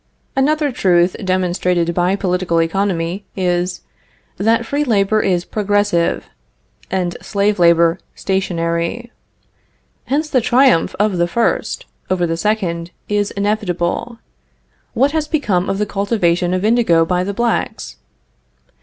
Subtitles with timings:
[0.35, 3.81] Another truth demonstrated by political economy is,
[4.37, 6.27] that free labor is progressive,
[6.89, 9.11] and slave labor stationary.
[10.05, 14.17] Hence the triumph of the first over the second is inevitable.
[14.95, 17.97] What has become of the cultivation of indigo by the blacks?